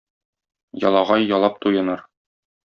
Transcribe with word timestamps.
Ялагай 0.87 1.21
ялап 1.35 1.55
туеныр. 1.61 1.99